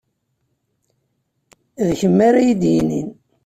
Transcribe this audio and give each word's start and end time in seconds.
D 1.87 1.89
kemm 1.99 2.17
ara 2.27 2.39
iyi-d-yinin. 2.41 3.09